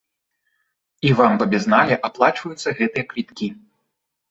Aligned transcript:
І 1.09 1.11
вам 1.19 1.31
па 1.43 1.49
безнале 1.53 1.95
аплачваюцца 2.11 2.69
гэтыя 2.83 3.09
квіткі. 3.15 3.53